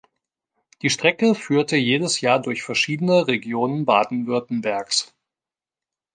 [0.81, 5.13] Die Strecke führte jedes Jahr durch verschiedene Regionen Baden-Württembergs.